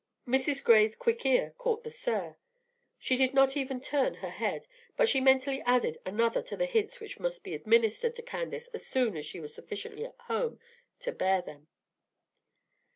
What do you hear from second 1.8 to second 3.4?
the "sir." She did